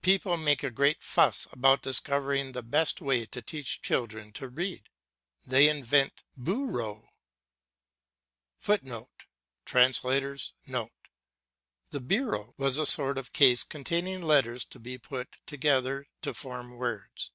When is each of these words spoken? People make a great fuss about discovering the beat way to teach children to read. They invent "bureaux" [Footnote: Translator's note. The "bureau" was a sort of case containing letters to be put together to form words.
People 0.00 0.36
make 0.36 0.62
a 0.62 0.70
great 0.70 1.02
fuss 1.02 1.48
about 1.50 1.82
discovering 1.82 2.52
the 2.52 2.62
beat 2.62 3.00
way 3.00 3.26
to 3.26 3.42
teach 3.42 3.82
children 3.82 4.30
to 4.34 4.46
read. 4.48 4.88
They 5.44 5.68
invent 5.68 6.22
"bureaux" 6.40 7.08
[Footnote: 8.60 9.24
Translator's 9.64 10.52
note. 10.68 11.08
The 11.90 11.98
"bureau" 12.00 12.54
was 12.56 12.76
a 12.78 12.86
sort 12.86 13.18
of 13.18 13.32
case 13.32 13.64
containing 13.64 14.22
letters 14.22 14.64
to 14.66 14.78
be 14.78 14.98
put 14.98 15.38
together 15.46 16.06
to 16.20 16.32
form 16.32 16.76
words. 16.76 17.30